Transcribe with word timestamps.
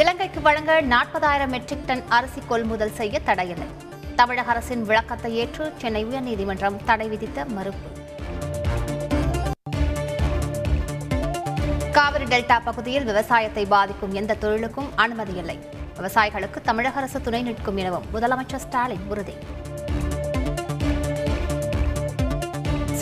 இலங்கைக்கு 0.00 0.40
வழங்க 0.46 0.72
நாற்பதாயிரம் 0.92 1.50
மெட்ரிக் 1.54 1.84
டன் 1.88 2.02
அரிசி 2.16 2.40
கொள்முதல் 2.48 2.94
செய்ய 2.96 3.18
தடையில்லை. 3.28 3.68
தமிழக 4.18 4.50
அரசின் 4.52 4.82
விளக்கத்தை 4.88 5.30
ஏற்று 5.42 5.64
சென்னை 5.82 6.02
உயர்நீதிமன்றம் 6.08 6.76
தடை 6.88 7.06
விதித்த 7.12 7.44
மறுப்பு. 7.56 7.88
காவிரி 11.96 12.26
டெல்டா 12.32 12.56
பகுதியில் 12.66 13.06
விவசாயத்தை 13.10 13.64
பாதிக்கும் 13.74 14.16
எந்த 14.20 14.36
தொழிலுக்கும் 14.42 14.90
அனுமதி 15.04 15.36
இல்லை. 15.42 15.56
விவசாயிகளுக்கு 16.00 16.60
தமிழக 16.68 17.00
அரசு 17.02 17.20
துணை 17.28 17.40
நிற்கும் 17.48 17.80
எனவும் 17.84 18.08
முதலமைச்சர் 18.16 18.64
ஸ்டாலின் 18.66 19.06
உறுதி. 19.14 19.36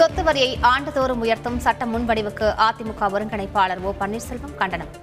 சொத்து 0.00 0.24
வரியை 0.28 0.52
ஆண்டுதோறும் 0.74 1.24
உயர்த்தும் 1.26 1.58
சட்ட 1.66 1.84
முன்வடிவுக்கு 1.94 2.46
அதிமுக 2.68 3.10
ஒருங்கிணைப்பாளர் 3.16 3.82
ஓ 3.88 3.92
பன்னீர்செல்வம் 4.04 4.56
கண்டனம். 4.62 4.94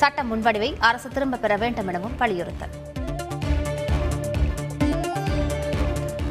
சட்ட 0.00 0.22
முன்வடிவை 0.22 0.68
அரசு 0.78 1.08
திரும்பப் 1.08 1.42
பெற 1.42 1.56
வேண்டும் 1.56 1.88
எனவும் 1.88 2.16
வலியுறுத்தல். 2.16 2.74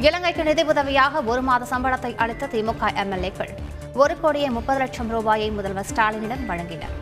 இலங்கைக்கு 0.00 0.42
நிதி 0.44 0.62
உதவியாக 0.62 1.22
ஒரு 1.22 1.42
மாத 1.48 1.64
சம்பளத்தை 1.70 2.10
அளித்த 2.16 2.46
திமுக 2.46 2.84
எம்எல்ஏக்கள் 3.02 3.52
ஒரு 3.94 4.20
கோடியே 4.20 4.50
முப்பது 4.50 4.78
லட்சம் 4.78 5.08
ரூபாயை 5.08 5.50
முதல்வர் 5.50 5.86
ஸ்டாலினிடம் 5.94 6.44
வழங்கினர். 6.48 6.96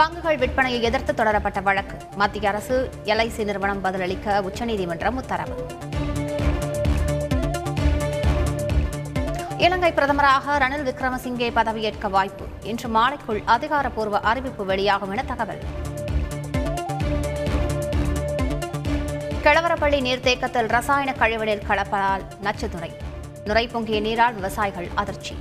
பங்குகள் 0.00 0.40
விற்பனையை 0.42 0.80
எதிர்த்து 0.80 1.12
தொடரப்பட்ட 1.14 1.62
வழக்கு. 1.62 1.96
மத்திய 2.16 2.48
அரசு 2.48 2.90
எல்ஐசி 3.04 3.44
நிறுவனம் 3.44 3.84
பதிலளிக்க 3.84 4.40
உச்சநீதிமன்றம் 4.42 5.16
உத்தரவு. 5.16 5.66
இலங்கை 9.64 9.92
பிரதமராக 9.92 10.54
ரணில் 10.62 10.86
விக்ரமசிங்கே 10.88 11.46
பதவியேற்க 11.54 12.08
வாய்ப்பு. 12.08 12.44
இன்று 12.62 12.88
மாலைக்குள் 12.88 13.40
அதிகாரப்பூர்வ 13.44 14.20
அறிவிப்பு 14.20 14.64
வெளியாகும் 14.64 15.10
என 15.10 15.22
தகவல். 15.22 15.62
கிழவரப்பள்ளி 19.44 19.98
நீர்த்தேக்கத்தில் 20.06 20.68
ரசாயன 20.68 21.12
கழிவுநீர் 21.12 21.64
கலப்பதால் 21.68 22.24
நச்சுத்துறை 22.44 22.90
நுரை 23.44 23.68
பொங்கிய 23.68 24.00
நீரால் 24.00 24.34
விவசாயிகள் 24.34 24.88
அதிர்ச்சி. 24.94 25.36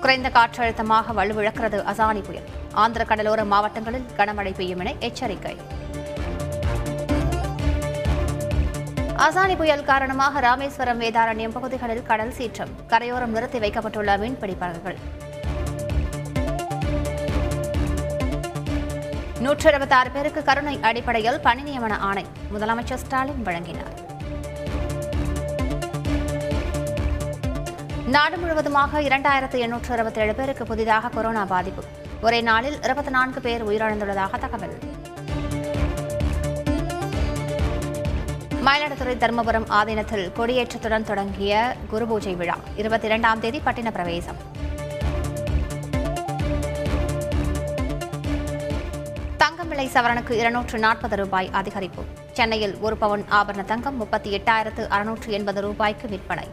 குறைந்த 0.00 0.28
காற்றழுத்தமாக 0.28 1.12
வலுவிழக்கிறது 1.20 1.80
அசானி 1.92 2.24
புயல். 2.24 2.48
ஆந்திர 2.72 3.04
கடலோர 3.04 3.44
மாவட்டங்களில் 3.44 4.08
கனமழை 4.16 4.54
பெய்யும் 4.54 4.78
என 4.78 4.94
எச்சரிக்கை. 4.98 5.56
அசானி 9.24 9.54
புயல் 9.56 9.82
காரணமாக 9.88 10.40
ராமேஸ்வரம் 10.40 11.00
வேதாரண்யம் 11.00 11.54
பகுதிகளில் 11.56 12.06
கடல் 12.10 12.32
சீற்றம் 12.36 12.70
கரையோரம் 12.86 13.32
நிறுத்தி 13.34 13.58
வைக்கப்பட்டுள்ள 13.58 14.16
மீன்பிடி 14.22 14.54
படகுகள். 14.54 14.98
நூற்று 19.44 19.68
இருபத்தாறு 19.70 20.10
பேருக்கு 20.10 20.42
கருணை 20.42 20.74
அடிப்படையில் 20.88 21.40
பணி 21.40 21.62
நியமன 21.68 21.98
ஆணை 21.98 22.24
முதலமைச்சர் 22.52 23.02
ஸ்டாலின் 23.02 23.42
வழங்கினார். 23.48 23.94
நாடு 28.16 28.38
முழுவதுமாக 28.38 29.02
இரண்டாயிரத்து 29.08 29.58
எண்ணூற்று 29.66 29.92
அறுபத்தேழு 29.96 30.34
பேருக்கு 30.34 30.64
புதிதாக 30.64 31.08
கொரோனா 31.08 31.44
பாதிப்பு. 31.44 31.84
ஒரே 32.22 32.40
நாளில் 32.40 32.78
இருபத்தி 32.82 33.10
நான்கு 33.10 33.40
பேர் 33.40 33.66
உயிரிழந்துள்ளதாக 33.68 34.38
தகவல். 34.46 34.76
மயிலாடுதுறை 38.70 39.14
தர்மபுரம் 39.22 39.64
ஆதீனத்தில் 39.78 40.26
கொடியேற்றத்துடன் 40.38 41.04
தொடங்கிய 41.04 41.76
குரு 41.90 42.06
பூஜை 42.06 42.34
விழா. 42.34 42.56
இருபத்தி 42.76 43.06
இரண்டாம் 43.06 43.40
தேதி 43.40 43.60
பட்டின 43.64 43.90
பிரவேசம். 43.90 44.36
தங்கம் 49.36 49.68
விலை 49.68 49.86
சவரனுக்கு 49.86 50.30
இருநூற்று 50.30 50.78
நாற்பது 50.78 51.16
ரூபாய் 51.16 51.50
அதிகரிப்பு. 51.52 52.02
சென்னையில் 52.32 52.76
ஒரு 52.80 52.96
பவுன் 52.96 53.24
ஆபரண 53.30 53.64
தங்கம் 53.64 53.96
முப்பத்தி 53.96 54.36
எட்டாயிரத்து 54.38 54.86
அறுநூற்று 54.88 55.32
எண்பது 55.32 55.60
ரூபாய்க்கு 55.60 56.08
விற்பனை. 56.08 56.48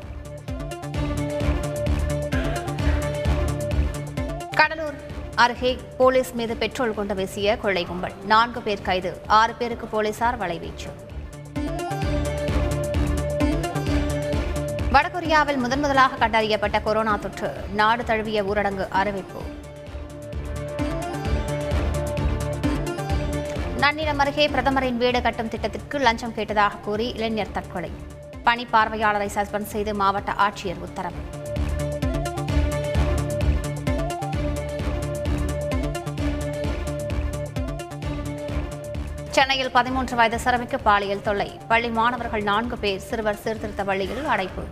கடலூர் 4.56 4.96
அருகே 5.36 5.80
போலீஸ் 5.98 6.34
மீது 6.34 6.56
பெட்ரோல் 6.58 6.94
கொண்டு 6.94 7.16
வீசிய 7.16 7.58
கொள்ளை 7.58 7.86
கும்பல். 7.86 8.14
நான்கு 8.26 8.62
பேர் 8.62 8.82
கைது 8.82 9.22
ஆறு 9.28 9.54
பேருக்கு 9.54 9.88
போலீசார் 9.88 10.40
வலைவீச்சு. 10.40 10.90
வடகொரியாவில் 14.98 15.58
முதன் 15.58 15.80
முதலாக 15.80 16.16
கண்டறியப்பட்ட 16.16 16.84
கொரோனா 16.84 17.16
தொற்று. 17.16 17.50
நாடு 17.74 18.04
தழுவிய 18.04 18.44
ஊரடங்கு 18.44 18.86
அறிவிப்பு. 18.90 19.42
நன்னிலம் 23.82 24.22
அருகே 24.24 24.48
பிரதமரின் 24.48 24.98
வீடு 24.98 25.22
கட்டும் 25.22 25.48
திட்டத்திற்கு 25.48 26.00
லஞ்சம் 26.00 26.34
கேட்டதாக 26.36 26.80
கூறி 26.84 27.10
இளைஞர் 27.10 27.52
தற்கொலை. 27.52 27.92
பணி 28.44 28.68
பார்வையாளரை 28.74 29.30
சஸ்பெண்ட் 29.36 29.72
செய்து 29.74 29.94
மாவட்ட 29.94 30.32
ஆட்சியர் 30.32 30.82
உத்தரவு. 30.88 31.22
சென்னையில் 39.30 39.72
பதிமூன்று 39.72 40.16
வயது 40.16 40.40
சிறுமிக்கு 40.40 40.80
பாலியல் 40.80 41.22
தொல்லை. 41.22 41.60
பள்ளி 41.68 41.90
மாணவர்கள் 41.90 42.44
நான்கு 42.44 42.78
பேர் 42.78 43.00
சிறுவர் 43.00 43.42
சீர்திருத்த 43.46 43.84
பள்ளியில் 43.84 44.26
அடைப்பு. 44.26 44.66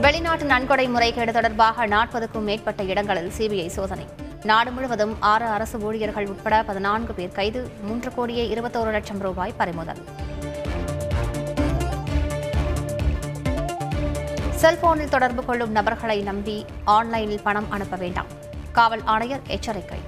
வெளிநாட்டு 0.00 0.44
நன்கொடை 0.44 0.88
முறைகேடு 0.88 1.32
தொடர்பாக 1.32 1.86
நாற்பதுக்கும் 1.86 2.44
மேற்பட்ட 2.48 2.82
இடங்களில் 2.82 3.32
சிபிஐ 3.38 3.66
சோதனை. 3.66 4.06
நாடு 4.42 4.70
முழுவதும் 4.70 5.16
ஆறு 5.20 5.46
அரசு 5.46 5.78
ஊழியர்கள் 5.78 6.26
உட்பட 6.26 6.62
பதினான்கு 6.62 7.14
பேர் 7.14 7.32
கைது 7.32 7.70
மூன்று 7.82 8.14
கோடியே 8.14 8.54
இருபத்தோரு 8.54 8.90
லட்சம் 8.90 9.18
ரூபாய் 9.18 9.54
பறிமுதல். 9.56 10.04
செல்போனில் 14.54 15.08
தொடர்பு 15.08 15.44
கொள்ளும் 15.44 15.70
நபர்களை 15.70 16.22
நம்பி 16.22 16.66
ஆன்லைனில் 16.84 17.42
பணம் 17.42 17.70
அனுப்ப 17.70 17.96
வேண்டாம். 17.96 18.26
காவல் 18.72 19.02
ஆணையர் 19.04 19.46
எச்சரிக்கை. 19.46 20.00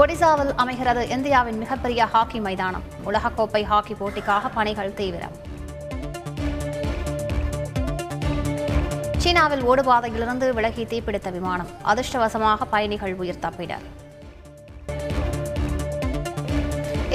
ஒடிசாவில் 0.00 0.52
அமைகிறது 0.56 1.08
இந்தியாவின் 1.08 1.58
மிகப்பெரிய 1.58 2.06
ஹாக்கி 2.06 2.40
மைதானம். 2.40 2.82
உலகக்கோப்பை 3.06 3.64
ஹாக்கி 3.64 3.94
போட்டிக்காக 3.94 4.48
பணிகள் 4.54 4.94
தீவிரம். 4.94 5.50
சீனாவில் 9.22 9.62
ஓடுபாதையிலிருந்து 9.62 10.54
விலகி 10.54 10.84
தீப்பிடித்த 10.84 11.30
விமானம் 11.30 11.68
அதிர்ஷ்டவசமாக 11.84 12.64
பயணிகள் 12.64 13.14
உயிர் 13.14 13.40
தப்பினர். 13.42 13.84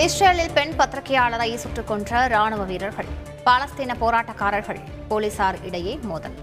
இஸ்ரேலில் 0.06 0.53
பெண் 0.53 0.73
பத்திரிகையாளரை 0.78 1.56
சுட்டுக் 1.56 1.88
கொன்ற 1.88 2.28
ராணுவ 2.28 2.63
வீரர்கள் 2.63 3.09
பாலஸ்தீன 3.45 3.95
போராட்டக்காரர்கள் 4.00 4.79
போலீசார் 5.07 5.57
இடையே 5.66 6.00
மோதல். 6.03 6.38